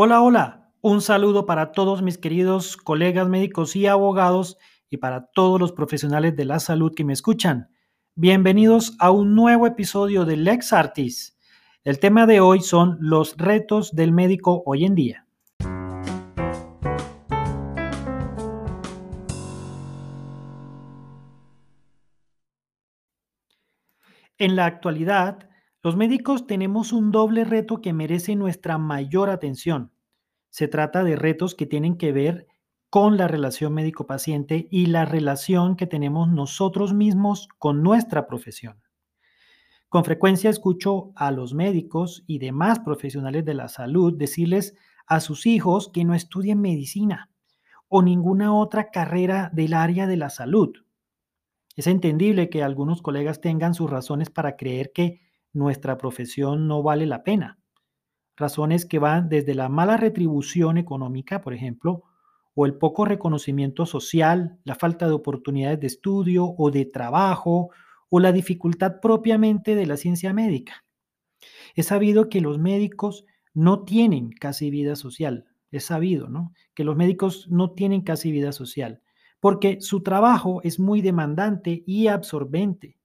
Hola, 0.00 0.20
hola. 0.22 0.70
Un 0.80 1.00
saludo 1.00 1.44
para 1.44 1.72
todos 1.72 2.02
mis 2.02 2.18
queridos 2.18 2.76
colegas 2.76 3.28
médicos 3.28 3.74
y 3.74 3.88
abogados 3.88 4.56
y 4.88 4.98
para 4.98 5.26
todos 5.32 5.58
los 5.58 5.72
profesionales 5.72 6.36
de 6.36 6.44
la 6.44 6.60
salud 6.60 6.94
que 6.94 7.04
me 7.04 7.12
escuchan. 7.12 7.72
Bienvenidos 8.14 8.94
a 9.00 9.10
un 9.10 9.34
nuevo 9.34 9.66
episodio 9.66 10.24
de 10.24 10.36
Lex 10.36 10.72
Artis. 10.72 11.36
El 11.82 11.98
tema 11.98 12.26
de 12.26 12.38
hoy 12.38 12.60
son 12.60 12.96
los 13.00 13.36
retos 13.36 13.92
del 13.92 14.12
médico 14.12 14.62
hoy 14.66 14.84
en 14.84 14.94
día. 14.94 15.26
En 24.38 24.54
la 24.54 24.66
actualidad, 24.66 25.47
los 25.82 25.96
médicos 25.96 26.46
tenemos 26.46 26.92
un 26.92 27.12
doble 27.12 27.44
reto 27.44 27.80
que 27.80 27.92
merece 27.92 28.34
nuestra 28.34 28.78
mayor 28.78 29.30
atención. 29.30 29.92
Se 30.50 30.66
trata 30.66 31.04
de 31.04 31.14
retos 31.14 31.54
que 31.54 31.66
tienen 31.66 31.96
que 31.96 32.12
ver 32.12 32.48
con 32.90 33.16
la 33.16 33.28
relación 33.28 33.74
médico-paciente 33.74 34.66
y 34.70 34.86
la 34.86 35.04
relación 35.04 35.76
que 35.76 35.86
tenemos 35.86 36.28
nosotros 36.28 36.94
mismos 36.94 37.48
con 37.58 37.82
nuestra 37.82 38.26
profesión. 38.26 38.82
Con 39.88 40.04
frecuencia 40.04 40.50
escucho 40.50 41.12
a 41.14 41.30
los 41.30 41.54
médicos 41.54 42.24
y 42.26 42.38
demás 42.38 42.80
profesionales 42.80 43.44
de 43.44 43.54
la 43.54 43.68
salud 43.68 44.16
decirles 44.16 44.74
a 45.06 45.20
sus 45.20 45.46
hijos 45.46 45.88
que 45.88 46.04
no 46.04 46.14
estudien 46.14 46.60
medicina 46.60 47.30
o 47.88 48.02
ninguna 48.02 48.54
otra 48.54 48.90
carrera 48.90 49.50
del 49.52 49.74
área 49.74 50.06
de 50.06 50.16
la 50.16 50.28
salud. 50.28 50.74
Es 51.76 51.86
entendible 51.86 52.50
que 52.50 52.62
algunos 52.62 53.00
colegas 53.00 53.40
tengan 53.40 53.74
sus 53.74 53.88
razones 53.88 54.28
para 54.28 54.56
creer 54.56 54.92
que 54.92 55.27
nuestra 55.52 55.98
profesión 55.98 56.68
no 56.68 56.82
vale 56.82 57.06
la 57.06 57.24
pena. 57.24 57.58
Razones 58.36 58.86
que 58.86 58.98
van 58.98 59.28
desde 59.28 59.54
la 59.54 59.68
mala 59.68 59.96
retribución 59.96 60.78
económica, 60.78 61.40
por 61.40 61.54
ejemplo, 61.54 62.04
o 62.54 62.66
el 62.66 62.74
poco 62.74 63.04
reconocimiento 63.04 63.86
social, 63.86 64.58
la 64.64 64.74
falta 64.74 65.06
de 65.06 65.12
oportunidades 65.12 65.80
de 65.80 65.86
estudio 65.86 66.54
o 66.56 66.70
de 66.70 66.86
trabajo, 66.86 67.70
o 68.10 68.20
la 68.20 68.32
dificultad 68.32 69.00
propiamente 69.00 69.74
de 69.74 69.86
la 69.86 69.96
ciencia 69.96 70.32
médica. 70.32 70.84
Es 71.74 71.86
sabido 71.86 72.28
que 72.28 72.40
los 72.40 72.58
médicos 72.58 73.24
no 73.54 73.84
tienen 73.84 74.30
casi 74.30 74.70
vida 74.70 74.96
social. 74.96 75.46
Es 75.70 75.84
sabido, 75.84 76.28
¿no? 76.28 76.52
Que 76.74 76.84
los 76.84 76.96
médicos 76.96 77.48
no 77.50 77.72
tienen 77.72 78.02
casi 78.02 78.32
vida 78.32 78.52
social, 78.52 79.02
porque 79.40 79.80
su 79.80 80.02
trabajo 80.02 80.60
es 80.62 80.80
muy 80.80 81.02
demandante 81.02 81.82
y 81.86 82.08
absorbente. 82.08 82.96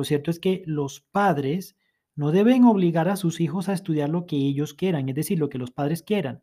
Lo 0.00 0.04
cierto 0.04 0.30
es 0.30 0.40
que 0.40 0.62
los 0.64 1.02
padres 1.02 1.76
no 2.16 2.32
deben 2.32 2.64
obligar 2.64 3.10
a 3.10 3.16
sus 3.16 3.38
hijos 3.38 3.68
a 3.68 3.74
estudiar 3.74 4.08
lo 4.08 4.24
que 4.24 4.36
ellos 4.36 4.72
quieran, 4.72 5.10
es 5.10 5.14
decir, 5.14 5.38
lo 5.38 5.50
que 5.50 5.58
los 5.58 5.72
padres 5.72 6.02
quieran. 6.02 6.42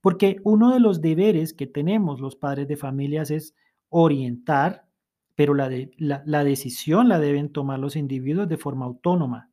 Porque 0.00 0.40
uno 0.42 0.72
de 0.72 0.80
los 0.80 1.00
deberes 1.00 1.54
que 1.54 1.68
tenemos 1.68 2.18
los 2.18 2.34
padres 2.34 2.66
de 2.66 2.76
familias 2.76 3.30
es 3.30 3.54
orientar, 3.90 4.88
pero 5.36 5.54
la, 5.54 5.70
la, 5.98 6.42
decisión 6.42 7.08
la 7.08 7.20
deben 7.20 7.52
tomar 7.52 7.78
los 7.78 7.94
individuos 7.94 8.48
de 8.48 8.56
forma 8.56 8.86
autónoma, 8.86 9.52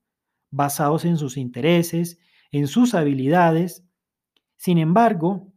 basados 0.49 1.05
en 1.05 1.17
sus 1.17 1.37
intereses, 1.37 2.17
en 2.51 2.65
sus 2.65 2.95
habilidades. 2.95 3.85
Sin 4.55 4.79
embargo, 4.79 5.53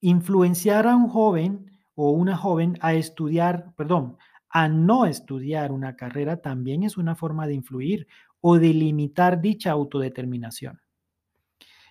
influenciar 0.00 0.88
a 0.88 0.96
un 0.96 1.06
joven 1.08 1.70
o 1.94 2.10
una 2.10 2.36
joven 2.36 2.78
a 2.80 2.94
estudiar, 2.94 3.72
perdón, 3.76 4.16
a 4.52 4.68
no 4.68 5.06
estudiar 5.06 5.72
una 5.72 5.96
carrera 5.96 6.36
también 6.36 6.82
es 6.82 6.98
una 6.98 7.16
forma 7.16 7.46
de 7.46 7.54
influir 7.54 8.06
o 8.40 8.58
de 8.58 8.74
limitar 8.74 9.40
dicha 9.40 9.70
autodeterminación. 9.70 10.80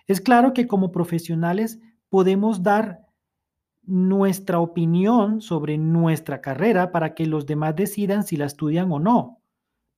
Es 0.06 0.20
claro 0.20 0.54
que 0.54 0.68
como 0.68 0.92
profesionales 0.92 1.80
podemos 2.08 2.62
dar 2.62 3.00
nuestra 3.82 4.60
opinión 4.60 5.40
sobre 5.40 5.76
nuestra 5.76 6.40
carrera 6.40 6.92
para 6.92 7.14
que 7.14 7.26
los 7.26 7.46
demás 7.46 7.74
decidan 7.74 8.22
si 8.22 8.36
la 8.36 8.46
estudian 8.46 8.92
o 8.92 9.00
no, 9.00 9.42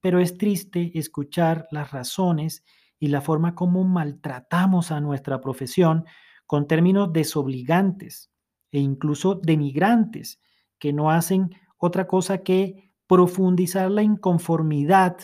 pero 0.00 0.18
es 0.20 0.38
triste 0.38 0.98
escuchar 0.98 1.66
las 1.70 1.90
razones 1.90 2.64
y 2.98 3.08
la 3.08 3.20
forma 3.20 3.54
como 3.54 3.84
maltratamos 3.84 4.90
a 4.90 5.00
nuestra 5.00 5.42
profesión 5.42 6.06
con 6.46 6.66
términos 6.66 7.12
desobligantes 7.12 8.30
e 8.72 8.78
incluso 8.78 9.34
denigrantes 9.34 10.40
que 10.78 10.94
no 10.94 11.10
hacen 11.10 11.50
otra 11.84 12.06
cosa 12.06 12.38
que 12.38 12.90
profundizar 13.06 13.90
la 13.90 14.02
inconformidad, 14.02 15.18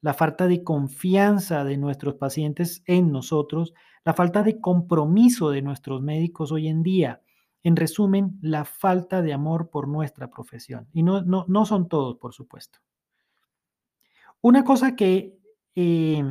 la 0.00 0.14
falta 0.14 0.46
de 0.46 0.64
confianza 0.64 1.64
de 1.64 1.76
nuestros 1.76 2.14
pacientes 2.14 2.82
en 2.86 3.12
nosotros, 3.12 3.74
la 4.04 4.14
falta 4.14 4.42
de 4.42 4.58
compromiso 4.60 5.50
de 5.50 5.60
nuestros 5.60 6.00
médicos 6.02 6.52
hoy 6.52 6.68
en 6.68 6.82
día. 6.82 7.20
En 7.62 7.76
resumen, 7.76 8.38
la 8.40 8.64
falta 8.64 9.20
de 9.20 9.32
amor 9.32 9.68
por 9.68 9.88
nuestra 9.88 10.30
profesión. 10.30 10.88
Y 10.92 11.02
no, 11.02 11.22
no, 11.22 11.66
son 11.66 11.88
todos, 11.88 12.16
por 12.16 12.32
supuesto. 12.32 12.78
Una 14.40 14.64
cosa 14.64 14.96
que, 14.96 15.36
eh, 15.74 16.24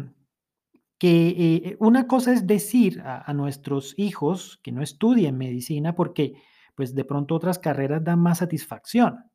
que 0.97 1.27
eh, 1.27 1.77
una 1.79 2.07
cosa 2.07 2.33
es 2.33 2.47
decir 2.47 3.01
a, 3.01 3.29
a, 3.29 3.33
nuestros 3.33 3.93
hijos 3.97 4.59
que 4.63 4.71
no 4.71 4.81
estudien 4.81 5.37
medicina 5.37 5.93
porque 5.93 6.41
pues 6.75 6.95
de 6.95 7.05
pronto 7.05 7.35
otras 7.35 7.59
carreras 7.59 8.03
dan 8.03 8.19
más 8.19 8.39
satisfacción. 8.39 9.29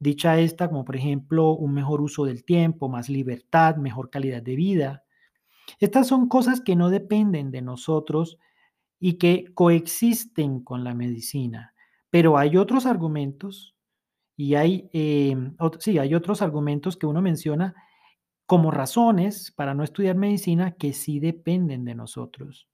Dicha 0.00 0.38
esta, 0.38 0.68
como 0.68 0.84
por 0.84 0.96
ejemplo 0.96 1.52
un 1.52 1.74
mejor 1.74 2.00
uso 2.00 2.24
del 2.24 2.44
tiempo, 2.44 2.88
más 2.88 3.08
libertad, 3.08 3.76
mejor 3.76 4.10
calidad 4.10 4.42
de 4.42 4.54
vida. 4.54 5.04
Estas 5.80 6.06
son 6.06 6.28
cosas 6.28 6.60
que 6.60 6.76
no 6.76 6.88
dependen 6.88 7.50
de 7.50 7.62
nosotros 7.62 8.38
y 9.00 9.14
que 9.14 9.46
coexisten 9.54 10.60
con 10.60 10.84
la 10.84 10.94
medicina. 10.94 11.74
Pero 12.10 12.38
hay 12.38 12.56
otros 12.56 12.86
argumentos 12.86 13.76
y 14.36 14.54
hay, 14.54 14.88
em, 14.92 15.56
sí, 15.80 15.98
hay 15.98 16.14
otros 16.14 16.42
argumentos 16.42 16.96
que 16.96 17.06
uno 17.06 17.20
menciona 17.20 17.74
como 18.46 18.70
razones 18.70 19.52
para 19.52 19.74
no 19.74 19.84
estudiar 19.84 20.16
medicina 20.16 20.72
que 20.72 20.92
sí 20.92 21.20
dependen 21.20 21.84
de 21.84 21.94
nosotros. 21.94 22.68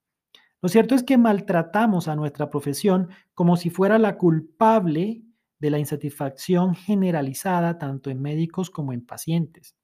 Lo 0.62 0.69
cierto 0.69 0.95
es 0.95 1.03
que 1.03 1.19
maltratamos 1.19 2.06
a 2.06 2.17
nuestra 2.17 2.49
profesión 2.49 3.09
como 3.35 3.56
si 3.56 3.71
fuera 3.71 3.99
la 3.99 4.17
culpable 4.17 5.23
de 5.64 5.70
la 5.70 5.78
insatisfacción 5.78 6.75
generalizada 6.75 7.78
tanto 7.78 8.10
en 8.10 8.20
médicos 8.20 8.69
como 8.69 8.92
en 8.92 9.06
pacientes. 9.06 9.75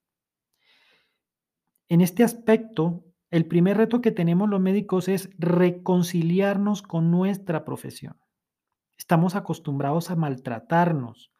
En 1.88 2.02
este 2.02 2.22
aspecto, 2.22 3.06
el 3.30 3.46
primer 3.46 3.78
reto 3.78 4.02
que 4.02 4.12
tenemos 4.12 4.50
los 4.50 4.60
médicos 4.60 5.08
es 5.08 5.30
reconciliarnos 5.38 6.82
con 6.82 7.10
nuestra 7.10 7.64
profesión. 7.64 8.20
Estamos 8.98 9.36
acostumbrados 9.36 10.10
a 10.10 10.16
maltratarnos, 10.16 11.32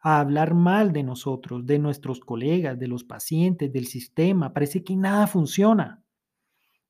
a 0.00 0.18
hablar 0.18 0.54
mal 0.54 0.92
de 0.92 1.04
nosotros, 1.04 1.64
de 1.64 1.78
nuestros 1.78 2.18
colegas, 2.18 2.76
de 2.76 2.88
los 2.88 3.04
pacientes, 3.04 3.72
del 3.72 3.86
sistema. 3.86 4.52
Parece 4.52 4.82
que 4.82 4.96
nada 4.96 5.28
funciona. 5.28 6.02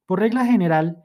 Por 0.06 0.20
regla 0.20 0.46
general, 0.46 1.02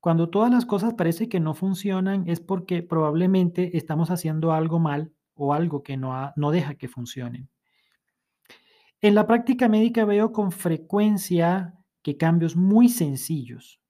cuando 0.00 0.30
todas 0.30 0.50
las 0.50 0.64
cosas 0.64 0.94
parece 0.94 1.28
que 1.28 1.38
no 1.38 1.52
funcionan 1.52 2.26
es 2.28 2.40
porque 2.40 2.82
probablemente 2.82 3.76
estamos 3.76 4.10
haciendo 4.10 4.52
algo 4.52 4.78
mal 4.78 5.13
o 5.34 5.52
algo 5.52 5.82
que 5.82 5.96
no, 5.96 6.32
no 6.36 6.50
deja 6.50 6.74
que 6.74 6.88
funcionen. 6.88 7.48
En 9.00 9.14
la 9.14 9.26
práctica 9.26 9.68
médica 9.68 10.04
veo 10.04 10.32
con 10.32 10.50
frecuencia 10.50 11.74
que 12.02 12.16
cambios 12.16 12.56
muy 12.56 12.88
sencillos, 12.88 13.80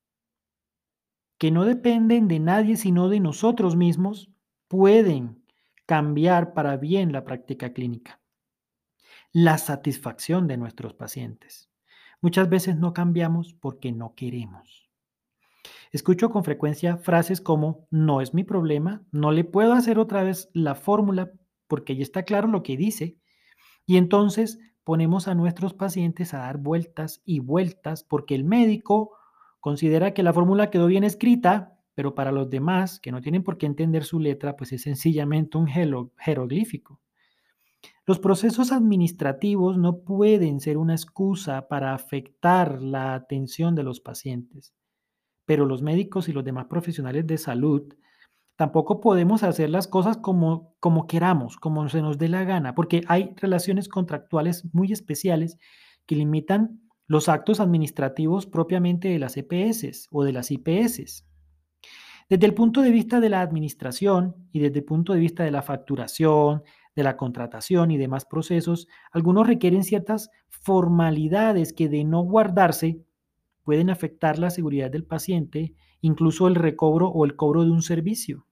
que 1.38 1.50
no 1.50 1.64
dependen 1.64 2.28
de 2.28 2.40
nadie 2.40 2.76
sino 2.76 3.08
de 3.08 3.20
nosotros 3.20 3.76
mismos, 3.76 4.30
pueden 4.68 5.44
cambiar 5.86 6.54
para 6.54 6.76
bien 6.76 7.12
la 7.12 7.24
práctica 7.24 7.72
clínica. 7.72 8.20
La 9.32 9.58
satisfacción 9.58 10.46
de 10.46 10.56
nuestros 10.56 10.94
pacientes. 10.94 11.70
Muchas 12.20 12.48
veces 12.48 12.76
no 12.76 12.92
cambiamos 12.92 13.54
porque 13.54 13.92
no 13.92 14.14
queremos. 14.14 14.83
Escucho 15.94 16.30
con 16.30 16.42
frecuencia 16.42 16.96
frases 16.96 17.40
como, 17.40 17.86
no 17.88 18.20
es 18.20 18.34
mi 18.34 18.42
problema, 18.42 19.04
no 19.12 19.30
le 19.30 19.44
puedo 19.44 19.74
hacer 19.74 20.00
otra 20.00 20.24
vez 20.24 20.50
la 20.52 20.74
fórmula 20.74 21.30
porque 21.68 21.94
ya 21.94 22.02
está 22.02 22.24
claro 22.24 22.48
lo 22.48 22.64
que 22.64 22.76
dice. 22.76 23.16
Y 23.86 23.96
entonces 23.96 24.58
ponemos 24.82 25.28
a 25.28 25.36
nuestros 25.36 25.72
pacientes 25.72 26.34
a 26.34 26.38
dar 26.38 26.56
vueltas 26.58 27.22
y 27.24 27.38
vueltas 27.38 28.02
porque 28.02 28.34
el 28.34 28.42
médico 28.42 29.12
considera 29.60 30.14
que 30.14 30.24
la 30.24 30.32
fórmula 30.32 30.68
quedó 30.68 30.88
bien 30.88 31.04
escrita, 31.04 31.78
pero 31.94 32.16
para 32.16 32.32
los 32.32 32.50
demás, 32.50 32.98
que 32.98 33.12
no 33.12 33.20
tienen 33.20 33.44
por 33.44 33.56
qué 33.56 33.66
entender 33.66 34.02
su 34.02 34.18
letra, 34.18 34.56
pues 34.56 34.72
es 34.72 34.82
sencillamente 34.82 35.58
un 35.58 35.68
jeroglífico. 35.68 36.98
Los 38.04 38.18
procesos 38.18 38.72
administrativos 38.72 39.78
no 39.78 40.00
pueden 40.00 40.58
ser 40.58 40.76
una 40.76 40.94
excusa 40.94 41.68
para 41.68 41.94
afectar 41.94 42.82
la 42.82 43.14
atención 43.14 43.76
de 43.76 43.84
los 43.84 44.00
pacientes 44.00 44.74
pero 45.46 45.66
los 45.66 45.82
médicos 45.82 46.28
y 46.28 46.32
los 46.32 46.44
demás 46.44 46.66
profesionales 46.66 47.26
de 47.26 47.38
salud 47.38 47.94
tampoco 48.56 49.00
podemos 49.00 49.42
hacer 49.42 49.70
las 49.70 49.88
cosas 49.88 50.16
como, 50.16 50.74
como 50.80 51.06
queramos, 51.06 51.56
como 51.56 51.88
se 51.88 52.02
nos 52.02 52.18
dé 52.18 52.28
la 52.28 52.44
gana, 52.44 52.74
porque 52.74 53.02
hay 53.08 53.34
relaciones 53.36 53.88
contractuales 53.88 54.64
muy 54.72 54.92
especiales 54.92 55.58
que 56.06 56.16
limitan 56.16 56.80
los 57.06 57.28
actos 57.28 57.60
administrativos 57.60 58.46
propiamente 58.46 59.08
de 59.08 59.18
las 59.18 59.36
EPS 59.36 60.08
o 60.10 60.24
de 60.24 60.32
las 60.32 60.50
IPS. 60.50 61.26
Desde 62.30 62.46
el 62.46 62.54
punto 62.54 62.80
de 62.80 62.90
vista 62.90 63.20
de 63.20 63.28
la 63.28 63.42
administración 63.42 64.48
y 64.52 64.60
desde 64.60 64.78
el 64.78 64.84
punto 64.84 65.12
de 65.12 65.20
vista 65.20 65.44
de 65.44 65.50
la 65.50 65.62
facturación, 65.62 66.62
de 66.94 67.02
la 67.02 67.16
contratación 67.16 67.90
y 67.90 67.98
demás 67.98 68.24
procesos, 68.24 68.88
algunos 69.12 69.46
requieren 69.46 69.84
ciertas 69.84 70.30
formalidades 70.48 71.72
que 71.72 71.88
de 71.88 72.04
no 72.04 72.22
guardarse 72.22 73.00
pueden 73.64 73.90
afectar 73.90 74.38
la 74.38 74.50
seguridad 74.50 74.90
del 74.90 75.04
paciente, 75.04 75.74
incluso 76.00 76.46
el 76.46 76.54
recobro 76.54 77.08
o 77.08 77.24
el 77.24 77.34
cobro 77.34 77.64
de 77.64 77.70
un 77.70 77.82
servicio. 77.82 78.46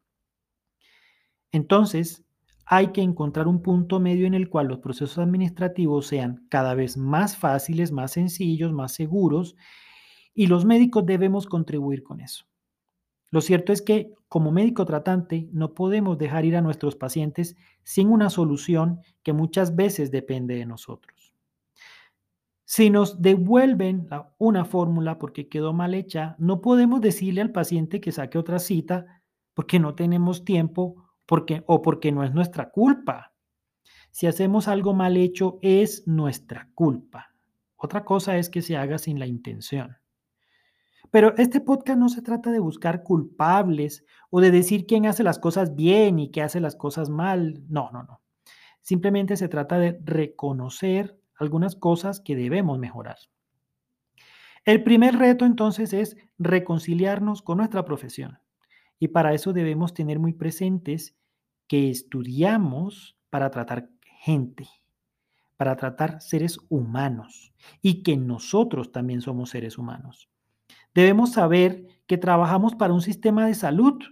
Entonces, 1.52 2.24
hay 2.64 2.88
que 2.88 3.02
encontrar 3.02 3.46
un 3.46 3.62
punto 3.62 4.00
medio 4.00 4.26
en 4.26 4.34
el 4.34 4.48
cual 4.48 4.68
los 4.68 4.78
procesos 4.78 5.18
administrativos 5.18 6.06
sean 6.06 6.46
cada 6.48 6.74
vez 6.74 6.96
más 6.96 7.36
fáciles, 7.36 7.92
más 7.92 8.12
sencillos, 8.12 8.72
más 8.72 8.92
seguros, 8.94 9.56
y 10.34 10.46
los 10.46 10.64
médicos 10.64 11.04
debemos 11.04 11.46
contribuir 11.46 12.02
con 12.02 12.20
eso. 12.20 12.46
Lo 13.30 13.40
cierto 13.40 13.72
es 13.72 13.82
que 13.82 14.14
como 14.28 14.52
médico 14.52 14.86
tratante 14.86 15.48
no 15.52 15.74
podemos 15.74 16.16
dejar 16.18 16.44
ir 16.46 16.56
a 16.56 16.62
nuestros 16.62 16.96
pacientes 16.96 17.56
sin 17.82 18.08
una 18.08 18.30
solución 18.30 19.00
que 19.22 19.32
muchas 19.34 19.76
veces 19.76 20.10
depende 20.10 20.54
de 20.54 20.66
nosotros. 20.66 21.21
Si 22.64 22.90
nos 22.90 23.20
devuelven 23.20 24.08
una 24.38 24.64
fórmula 24.64 25.18
porque 25.18 25.48
quedó 25.48 25.72
mal 25.72 25.94
hecha, 25.94 26.36
no 26.38 26.60
podemos 26.60 27.00
decirle 27.00 27.40
al 27.40 27.52
paciente 27.52 28.00
que 28.00 28.12
saque 28.12 28.38
otra 28.38 28.58
cita 28.58 29.22
porque 29.54 29.78
no 29.78 29.94
tenemos 29.94 30.44
tiempo 30.44 31.04
porque, 31.26 31.64
o 31.66 31.82
porque 31.82 32.12
no 32.12 32.24
es 32.24 32.32
nuestra 32.32 32.70
culpa. 32.70 33.32
Si 34.10 34.26
hacemos 34.26 34.68
algo 34.68 34.94
mal 34.94 35.16
hecho, 35.16 35.58
es 35.62 36.06
nuestra 36.06 36.70
culpa. 36.74 37.34
Otra 37.76 38.04
cosa 38.04 38.36
es 38.36 38.48
que 38.48 38.62
se 38.62 38.76
haga 38.76 38.98
sin 38.98 39.18
la 39.18 39.26
intención. 39.26 39.96
Pero 41.10 41.36
este 41.36 41.60
podcast 41.60 41.98
no 41.98 42.08
se 42.08 42.22
trata 42.22 42.50
de 42.50 42.58
buscar 42.58 43.02
culpables 43.02 44.04
o 44.30 44.40
de 44.40 44.50
decir 44.50 44.86
quién 44.86 45.06
hace 45.06 45.22
las 45.22 45.38
cosas 45.38 45.74
bien 45.74 46.18
y 46.18 46.30
quién 46.30 46.46
hace 46.46 46.60
las 46.60 46.76
cosas 46.76 47.10
mal. 47.10 47.62
No, 47.68 47.90
no, 47.92 48.02
no. 48.02 48.20
Simplemente 48.80 49.36
se 49.36 49.48
trata 49.48 49.78
de 49.78 50.00
reconocer 50.04 51.18
algunas 51.36 51.76
cosas 51.76 52.20
que 52.20 52.36
debemos 52.36 52.78
mejorar. 52.78 53.16
El 54.64 54.82
primer 54.84 55.16
reto 55.16 55.44
entonces 55.44 55.92
es 55.92 56.16
reconciliarnos 56.38 57.42
con 57.42 57.58
nuestra 57.58 57.84
profesión. 57.84 58.38
Y 58.98 59.08
para 59.08 59.34
eso 59.34 59.52
debemos 59.52 59.94
tener 59.94 60.20
muy 60.20 60.32
presentes 60.32 61.16
que 61.66 61.90
estudiamos 61.90 63.16
para 63.30 63.50
tratar 63.50 63.88
gente, 64.20 64.68
para 65.56 65.76
tratar 65.76 66.20
seres 66.20 66.58
humanos 66.68 67.52
y 67.80 68.02
que 68.02 68.16
nosotros 68.16 68.92
también 68.92 69.20
somos 69.20 69.50
seres 69.50 69.78
humanos. 69.78 70.28
Debemos 70.94 71.32
saber 71.32 71.86
que 72.06 72.18
trabajamos 72.18 72.74
para 72.74 72.92
un 72.92 73.00
sistema 73.00 73.46
de 73.46 73.54
salud 73.54 74.02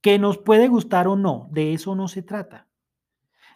que 0.00 0.18
nos 0.18 0.38
puede 0.38 0.68
gustar 0.68 1.06
o 1.08 1.16
no, 1.16 1.48
de 1.52 1.74
eso 1.74 1.94
no 1.94 2.08
se 2.08 2.22
trata. 2.22 2.67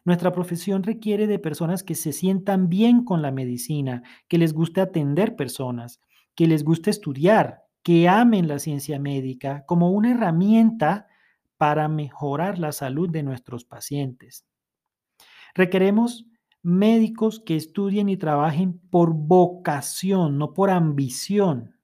Nuestra 0.04 0.32
profesión 0.32 0.82
requiere 0.82 1.26
de 1.26 1.38
personas 1.38 1.82
que 1.82 1.94
se 1.94 2.12
sientan 2.12 2.68
bien 2.68 3.04
con 3.04 3.22
la 3.22 3.30
medicina, 3.30 4.02
que 4.28 4.38
les 4.38 4.52
guste 4.52 4.80
atender 4.80 5.36
personas, 5.36 6.00
que 6.34 6.48
les 6.48 6.64
guste 6.64 6.90
estudiar, 6.90 7.62
que 7.82 8.08
amen 8.08 8.48
la 8.48 8.58
ciencia 8.58 8.98
médica 8.98 9.64
como 9.66 9.90
una 9.90 10.12
herramienta 10.12 11.06
para 11.56 11.88
mejorar 11.88 12.58
la 12.58 12.72
salud 12.72 13.08
de 13.10 13.22
nuestros 13.22 13.64
pacientes. 13.64 14.44
Requeremos 15.54 16.26
médicos 16.62 17.40
que 17.40 17.56
estudien 17.56 18.08
y 18.08 18.16
trabajen 18.16 18.80
por 18.90 19.12
vocación, 19.14 20.38
no 20.38 20.54
por 20.54 20.70
ambición. 20.70 21.76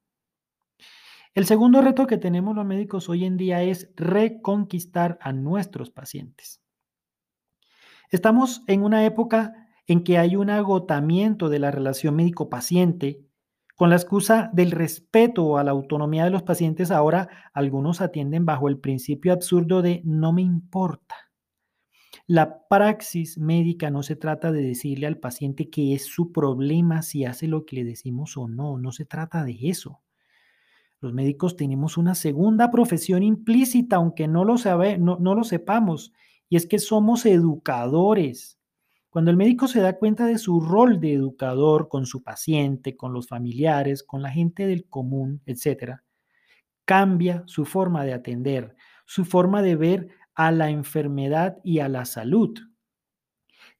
El 1.34 1.46
segundo 1.46 1.82
reto 1.82 2.06
que 2.06 2.16
tenemos 2.16 2.56
los 2.56 2.64
médicos 2.64 3.08
hoy 3.08 3.24
en 3.24 3.36
día 3.36 3.62
es 3.62 3.92
reconquistar 3.94 5.18
a 5.20 5.32
nuestros 5.32 5.90
pacientes. 5.90 6.60
Estamos 8.10 8.62
en 8.66 8.82
una 8.82 9.04
época 9.04 9.68
en 9.86 10.02
que 10.02 10.16
hay 10.16 10.34
un 10.34 10.48
agotamiento 10.48 11.50
de 11.50 11.58
la 11.58 11.70
relación 11.70 12.16
médico-paciente. 12.16 13.24
Con 13.76 13.90
la 13.90 13.96
excusa 13.96 14.50
del 14.52 14.70
respeto 14.70 15.58
a 15.58 15.64
la 15.64 15.72
autonomía 15.72 16.24
de 16.24 16.30
los 16.30 16.42
pacientes, 16.42 16.90
ahora 16.90 17.28
algunos 17.52 18.00
atienden 18.00 18.46
bajo 18.46 18.68
el 18.68 18.78
principio 18.78 19.32
absurdo 19.32 19.82
de 19.82 20.00
no 20.04 20.32
me 20.32 20.42
importa. 20.42 21.16
La 22.26 22.66
praxis 22.68 23.38
médica 23.38 23.90
no 23.90 24.02
se 24.02 24.16
trata 24.16 24.52
de 24.52 24.62
decirle 24.62 25.06
al 25.06 25.18
paciente 25.18 25.68
que 25.68 25.94
es 25.94 26.06
su 26.06 26.32
problema 26.32 27.02
si 27.02 27.24
hace 27.24 27.46
lo 27.46 27.64
que 27.64 27.76
le 27.76 27.84
decimos 27.84 28.36
o 28.36 28.48
no, 28.48 28.78
no 28.78 28.90
se 28.92 29.04
trata 29.04 29.44
de 29.44 29.56
eso. 29.62 30.00
Los 31.00 31.12
médicos 31.12 31.56
tenemos 31.56 31.96
una 31.96 32.14
segunda 32.14 32.70
profesión 32.70 33.22
implícita, 33.22 33.96
aunque 33.96 34.28
no 34.28 34.44
lo, 34.44 34.58
sabe, 34.58 34.98
no, 34.98 35.16
no 35.20 35.34
lo 35.34 35.44
sepamos, 35.44 36.12
y 36.48 36.56
es 36.56 36.66
que 36.66 36.78
somos 36.78 37.26
educadores. 37.26 38.58
Cuando 39.10 39.30
el 39.30 39.36
médico 39.36 39.68
se 39.68 39.80
da 39.80 39.98
cuenta 39.98 40.26
de 40.26 40.38
su 40.38 40.60
rol 40.60 41.00
de 41.00 41.14
educador 41.14 41.88
con 41.88 42.06
su 42.06 42.22
paciente, 42.22 42.96
con 42.96 43.12
los 43.12 43.26
familiares, 43.26 44.02
con 44.02 44.22
la 44.22 44.30
gente 44.30 44.66
del 44.66 44.88
común, 44.88 45.42
etc., 45.46 46.00
cambia 46.84 47.42
su 47.46 47.64
forma 47.64 48.04
de 48.04 48.14
atender, 48.14 48.74
su 49.06 49.24
forma 49.24 49.62
de 49.62 49.76
ver 49.76 50.08
a 50.34 50.52
la 50.52 50.70
enfermedad 50.70 51.58
y 51.64 51.80
a 51.80 51.88
la 51.88 52.04
salud. 52.04 52.58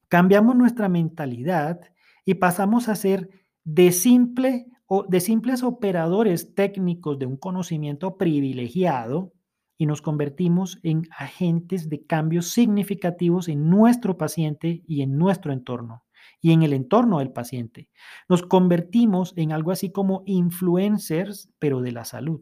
Cambiamos 0.07 0.55
nuestra 0.55 0.89
mentalidad 0.89 1.79
y 2.25 2.35
pasamos 2.35 2.89
a 2.89 2.95
ser 2.95 3.29
de 3.63 3.91
simple 3.91 4.67
de 5.07 5.19
simples 5.19 5.61
operadores 5.61 6.55
técnicos 6.55 7.19
de 7.19 7.27
un 7.27 7.37
conocimiento 7.37 8.17
privilegiado 8.17 9.33
y 9.79 9.85
nos 9.85 10.01
convertimos 10.01 10.77
en 10.83 11.07
agentes 11.17 11.87
de 11.89 12.05
cambios 12.05 12.49
significativos 12.49 13.47
en 13.47 13.69
nuestro 13.69 14.17
paciente 14.17 14.83
y 14.85 15.01
en 15.01 15.17
nuestro 15.17 15.53
entorno 15.53 16.03
y 16.41 16.51
en 16.51 16.63
el 16.63 16.73
entorno 16.73 17.19
del 17.19 17.31
paciente. 17.31 17.89
Nos 18.27 18.43
convertimos 18.43 19.33
en 19.37 19.53
algo 19.53 19.71
así 19.71 19.89
como 19.89 20.23
influencers, 20.25 21.49
pero 21.59 21.79
de 21.79 21.93
la 21.93 22.03
salud. 22.03 22.41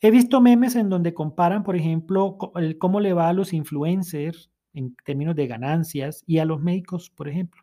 He 0.00 0.12
visto 0.12 0.40
memes 0.40 0.76
en 0.76 0.88
donde 0.88 1.12
comparan, 1.12 1.64
por 1.64 1.74
ejemplo, 1.74 2.38
cómo 2.78 3.00
le 3.00 3.12
va 3.14 3.28
a 3.28 3.32
los 3.32 3.52
influencers 3.52 4.52
en 4.74 4.94
términos 5.04 5.34
de 5.34 5.48
ganancias 5.48 6.22
y 6.24 6.38
a 6.38 6.44
los 6.44 6.60
médicos, 6.60 7.10
por 7.10 7.28
ejemplo, 7.28 7.62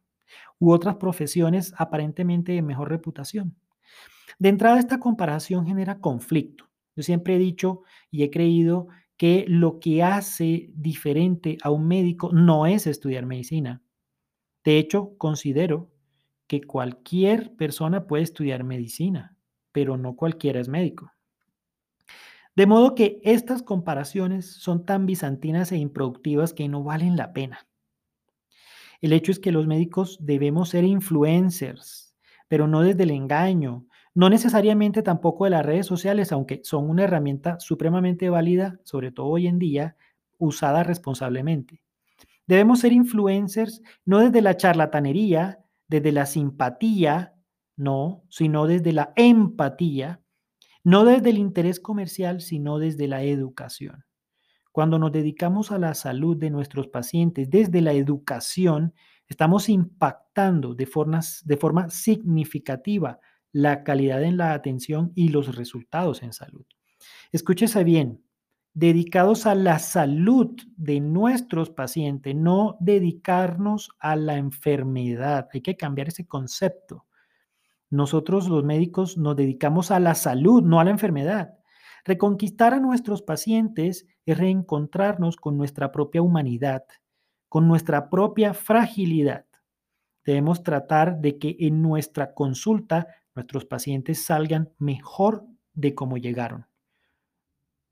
u 0.59 0.73
otras 0.73 0.97
profesiones 0.97 1.73
aparentemente 1.77 2.51
de 2.51 2.61
mejor 2.61 2.89
reputación. 2.89 3.55
De 4.37 4.49
entrada, 4.49 4.79
esta 4.79 4.99
comparación 4.99 5.65
genera 5.65 6.01
conflicto 6.01 6.68
yo 6.99 7.03
siempre 7.03 7.35
he 7.35 7.39
dicho 7.39 7.83
y 8.11 8.23
he 8.23 8.29
creído 8.29 8.89
que 9.15 9.45
lo 9.47 9.79
que 9.79 10.03
hace 10.03 10.69
diferente 10.73 11.57
a 11.63 11.71
un 11.71 11.87
médico 11.87 12.33
no 12.33 12.65
es 12.67 12.87
estudiar 12.87 13.25
medicina. 13.25 13.81
De 14.65 14.77
hecho, 14.77 15.17
considero 15.17 15.89
que 16.47 16.59
cualquier 16.59 17.55
persona 17.55 18.05
puede 18.05 18.23
estudiar 18.23 18.65
medicina, 18.65 19.37
pero 19.71 19.95
no 19.95 20.17
cualquiera 20.17 20.59
es 20.59 20.67
médico. 20.67 21.13
De 22.53 22.65
modo 22.65 22.95
que 22.95 23.21
estas 23.23 23.63
comparaciones 23.63 24.51
son 24.51 24.85
tan 24.85 25.05
bizantinas 25.05 25.71
e 25.71 25.77
improductivas 25.77 26.53
que 26.53 26.67
no 26.67 26.83
valen 26.83 27.15
la 27.15 27.31
pena. 27.31 27.65
El 28.99 29.13
hecho 29.13 29.31
es 29.31 29.39
que 29.39 29.53
los 29.53 29.67
médicos 29.67 30.17
debemos 30.19 30.67
ser 30.67 30.83
influencers, 30.83 32.08
pero 32.49 32.67
no 32.67 32.81
desde 32.81 33.03
el 33.03 33.11
engaño, 33.11 33.85
no 34.13 34.29
necesariamente 34.29 35.01
tampoco 35.01 35.45
de 35.45 35.51
las 35.51 35.65
redes 35.65 35.85
sociales, 35.85 36.33
aunque 36.33 36.59
son 36.63 36.89
una 36.89 37.05
herramienta 37.05 37.57
supremamente 37.59 38.29
válida, 38.29 38.79
sobre 38.83 39.13
todo 39.13 39.27
hoy 39.27 39.47
en 39.47 39.59
día, 39.59 39.95
usada 40.37 40.83
responsablemente. 40.83 41.81
Debemos 42.47 42.79
ser 42.79 42.91
influencers 42.91 43.81
no 44.03 44.19
desde 44.19 44.41
la 44.41 44.57
charlatanería, 44.57 45.59
desde 45.87 46.11
la 46.11 46.25
simpatía, 46.25 47.35
no, 47.77 48.23
sino 48.29 48.67
desde 48.67 48.91
la 48.91 49.13
empatía, 49.15 50.21
no 50.83 51.05
desde 51.05 51.29
el 51.29 51.37
interés 51.37 51.79
comercial, 51.79 52.41
sino 52.41 52.79
desde 52.79 53.07
la 53.07 53.23
educación. 53.23 54.05
Cuando 54.71 54.97
nos 54.97 55.11
dedicamos 55.11 55.71
a 55.71 55.77
la 55.77 55.93
salud 55.93 56.37
de 56.37 56.49
nuestros 56.49 56.87
pacientes 56.87 57.49
desde 57.49 57.81
la 57.81 57.93
educación, 57.93 58.93
estamos 59.29 59.69
impactando 59.69 60.73
de, 60.73 60.87
de 61.45 61.57
forma 61.57 61.89
significativa 61.89 63.19
la 63.51 63.83
calidad 63.83 64.23
en 64.23 64.37
la 64.37 64.53
atención 64.53 65.11
y 65.15 65.29
los 65.29 65.55
resultados 65.55 66.23
en 66.23 66.33
salud. 66.33 66.65
Escúchese 67.31 67.83
bien, 67.83 68.23
dedicados 68.73 69.45
a 69.45 69.55
la 69.55 69.79
salud 69.79 70.55
de 70.75 70.99
nuestros 70.99 71.69
pacientes, 71.69 72.35
no 72.35 72.77
dedicarnos 72.79 73.91
a 73.99 74.15
la 74.15 74.37
enfermedad. 74.37 75.47
Hay 75.53 75.61
que 75.61 75.77
cambiar 75.77 76.09
ese 76.09 76.27
concepto. 76.27 77.05
Nosotros 77.89 78.47
los 78.47 78.63
médicos 78.63 79.17
nos 79.17 79.35
dedicamos 79.35 79.91
a 79.91 79.99
la 79.99 80.15
salud, 80.15 80.63
no 80.63 80.79
a 80.79 80.83
la 80.83 80.91
enfermedad. 80.91 81.55
Reconquistar 82.05 82.73
a 82.73 82.79
nuestros 82.79 83.21
pacientes 83.21 84.05
es 84.25 84.37
reencontrarnos 84.37 85.35
con 85.35 85.57
nuestra 85.57 85.91
propia 85.91 86.21
humanidad, 86.21 86.83
con 87.49 87.67
nuestra 87.67 88.09
propia 88.09 88.53
fragilidad. 88.53 89.45
Debemos 90.23 90.63
tratar 90.63 91.19
de 91.19 91.37
que 91.39 91.57
en 91.59 91.81
nuestra 91.81 92.33
consulta 92.33 93.07
nuestros 93.35 93.65
pacientes 93.65 94.23
salgan 94.23 94.71
mejor 94.77 95.45
de 95.73 95.95
cómo 95.95 96.17
llegaron. 96.17 96.67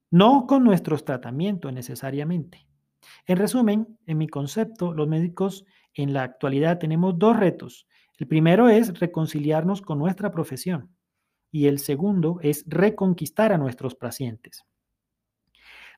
no 0.10 0.46
con 0.48 0.64
nuestros 0.64 1.04
tratamientos 1.04 1.74
necesariamente. 1.74 2.66
En 3.26 3.38
resumen, 3.38 3.98
en 4.06 4.18
mi 4.18 4.28
concepto, 4.28 4.94
los 4.94 5.08
médicos 5.08 5.66
en 5.94 6.14
la 6.14 6.24
actualidad 6.24 6.80
tenemos 6.80 7.18
dos 7.20 7.38
retos. 7.38 7.88
El 8.18 8.28
primero 8.28 8.70
es 8.70 9.00
reconciliarnos 9.00 9.82
con 9.82 10.00
nuestra 10.00 10.32
profesión 10.32 10.96
y 11.52 11.68
el 11.68 11.80
segundo 11.80 12.40
es 12.42 12.64
reconquistar 12.68 13.52
a 13.52 13.58
nuestros 13.58 13.96
pacientes. 13.96 14.64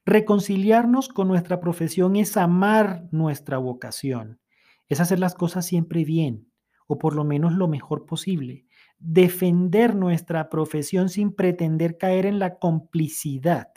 Reconciliarnos 0.10 1.08
con 1.08 1.28
nuestra 1.28 1.60
profesión 1.60 2.16
es 2.16 2.36
amar 2.36 3.08
nuestra 3.12 3.60
vocación, 3.60 4.40
es 4.88 5.02
hacer 5.02 5.20
las 5.20 5.36
cosas 5.36 5.68
siempre 5.68 6.04
bien 6.04 6.52
o 6.88 6.98
por 6.98 7.14
lo 7.14 7.24
menos 7.24 7.54
lo 7.54 7.68
mejor 7.68 8.08
posible. 8.08 8.66
Defender 8.98 9.94
nuestra 9.94 10.50
profesión 10.50 11.10
sin 11.10 11.36
pretender 11.36 12.00
caer 12.00 12.26
en 12.26 12.40
la 12.40 12.58
complicidad. 12.58 13.68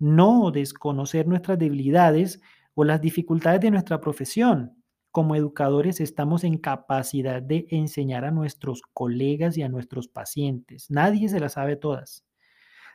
No 0.00 0.50
desconocer 0.50 1.28
nuestras 1.28 1.60
debilidades 1.60 2.40
o 2.74 2.82
las 2.82 3.00
dificultades 3.00 3.60
de 3.60 3.70
nuestra 3.70 4.00
profesión. 4.00 4.82
Como 5.12 5.36
educadores 5.36 6.00
estamos 6.00 6.42
en 6.42 6.58
capacidad 6.58 7.40
de 7.40 7.68
enseñar 7.70 8.24
a 8.24 8.32
nuestros 8.32 8.82
colegas 8.92 9.56
y 9.56 9.62
a 9.62 9.68
nuestros 9.68 10.08
pacientes. 10.08 10.90
Nadie 10.90 11.28
se 11.28 11.38
las 11.38 11.52
sabe 11.52 11.76
todas. 11.76 12.24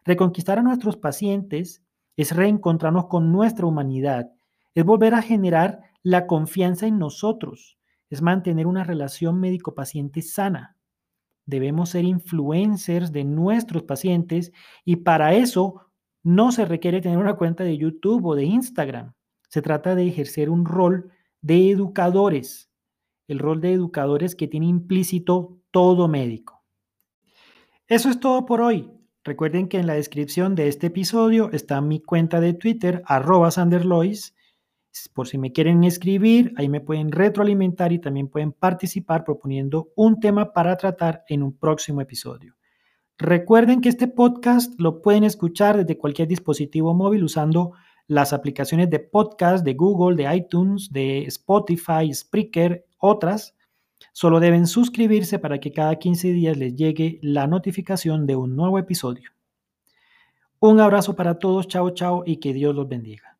Reconquistar 0.04 0.60
a 0.60 0.64
nuestros 0.64 0.98
pacientes 0.98 1.82
es 2.18 2.36
reencontrarnos 2.36 3.08
con 3.08 3.32
nuestra 3.32 3.66
humanidad, 3.66 4.32
es 4.74 4.86
volver 4.86 5.14
a 5.14 5.22
generar 5.22 5.82
la 6.04 6.28
confianza 6.28 6.88
en 6.88 6.98
nosotros, 6.98 7.78
es 8.10 8.22
mantener 8.22 8.68
una 8.68 8.84
relación 8.84 9.40
médico-paciente 9.40 10.22
sana. 10.22 10.78
Debemos 11.46 11.90
ser 11.90 12.06
influencers 12.06 13.12
de 13.12 13.24
nuestros 13.24 13.84
pacientes 13.84 14.52
y 14.86 14.98
para 14.98 15.34
eso 15.34 15.88
no 16.24 16.52
se 16.52 16.66
requiere 16.66 17.02
tener 17.02 17.18
una 17.18 17.36
cuenta 17.36 17.64
de 17.64 17.78
YouTube 17.78 18.26
o 18.26 18.36
de 18.36 18.46
Instagram. 18.46 19.14
Se 19.50 19.62
trata 19.62 19.96
de 19.96 20.08
ejercer 20.08 20.50
un 20.50 20.66
rol 20.66 21.12
de 21.42 21.72
educadores, 21.72 22.72
el 23.28 23.40
rol 23.40 23.60
de 23.62 23.74
educadores 23.74 24.36
que 24.36 24.48
tiene 24.48 24.68
implícito 24.68 25.58
todo 25.72 26.08
médico. 26.08 26.64
Eso 27.88 28.10
es 28.10 28.20
todo 28.20 28.46
por 28.46 28.62
hoy. 28.62 28.92
Recuerden 29.24 29.68
que 29.68 29.78
en 29.78 29.86
la 29.86 29.94
descripción 29.94 30.56
de 30.56 30.68
este 30.68 30.88
episodio 30.88 31.52
está 31.52 31.80
mi 31.80 32.02
cuenta 32.02 32.40
de 32.42 32.54
Twitter, 32.54 33.04
arroba 33.06 33.52
sanderlois. 33.52 34.36
Por 35.14 35.28
si 35.28 35.38
me 35.38 35.52
quieren 35.52 35.84
escribir, 35.84 36.54
ahí 36.58 36.70
me 36.70 36.82
pueden 36.82 37.12
retroalimentar 37.12 37.94
y 37.94 38.00
también 38.00 38.30
pueden 38.30 38.52
participar 38.52 39.24
proponiendo 39.24 39.90
un 39.96 40.20
tema 40.20 40.54
para 40.54 40.76
tratar 40.76 41.24
en 41.30 41.44
un 41.44 41.56
próximo 41.56 42.02
episodio. 42.02 42.56
Recuerden 43.20 43.82
que 43.82 43.90
este 43.90 44.08
podcast 44.08 44.74
lo 44.80 45.04
pueden 45.04 45.24
escuchar 45.24 45.78
desde 45.78 46.00
cualquier 46.00 46.28
dispositivo 46.28 46.96
móvil 46.96 47.24
usando 47.24 47.74
las 48.08 48.34
aplicaciones 48.34 48.90
de 48.90 49.00
podcast 49.00 49.64
de 49.64 49.76
Google, 49.76 50.16
de 50.16 50.36
iTunes, 50.36 50.90
de 50.92 51.26
Spotify, 51.26 52.12
Spreaker, 52.12 52.88
otras. 52.98 53.56
Solo 54.14 54.40
deben 54.40 54.68
suscribirse 54.68 55.40
para 55.40 55.60
que 55.60 55.72
cada 55.72 55.96
15 55.96 56.34
días 56.34 56.58
les 56.58 56.76
llegue 56.76 57.20
la 57.22 57.48
notificación 57.48 58.26
de 58.26 58.36
un 58.36 58.56
nuevo 58.56 58.80
episodio. 58.80 59.32
Un 60.60 60.80
abrazo 60.80 61.16
para 61.16 61.40
todos, 61.40 61.68
chao 61.68 61.90
chao 61.92 62.24
y 62.26 62.38
que 62.38 62.54
Dios 62.54 62.76
los 62.76 62.88
bendiga. 62.88 63.38